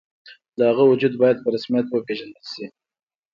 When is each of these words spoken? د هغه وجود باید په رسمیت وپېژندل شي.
د 0.57 0.59
هغه 0.69 0.83
وجود 0.91 1.13
باید 1.21 1.37
په 1.43 1.49
رسمیت 1.55 1.87
وپېژندل 1.89 2.45
شي. 2.53 2.65